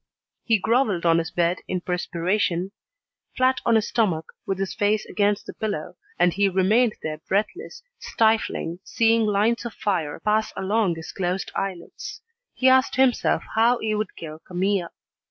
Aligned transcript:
He 0.43 0.57
grovelled 0.57 1.05
on 1.05 1.19
his 1.19 1.29
bed, 1.29 1.59
in 1.67 1.79
perspiration, 1.79 2.71
flat 3.37 3.61
on 3.67 3.75
his 3.75 3.89
stomach, 3.89 4.33
with 4.47 4.57
his 4.57 4.73
face 4.73 5.05
against 5.05 5.45
the 5.45 5.53
pillow, 5.53 5.95
and 6.17 6.33
he 6.33 6.49
remained 6.49 6.93
there 7.03 7.19
breathless, 7.29 7.83
stifling, 7.99 8.79
seeing 8.83 9.27
lines 9.27 9.63
of 9.63 9.75
fire 9.75 10.19
pass 10.19 10.51
along 10.57 10.95
his 10.95 11.11
closed 11.11 11.51
eyelids. 11.55 12.21
He 12.55 12.67
asked 12.67 12.95
himself 12.95 13.43
how 13.53 13.77
he 13.77 13.93
would 13.93 14.15
kill 14.15 14.39
Camille. 14.39 14.89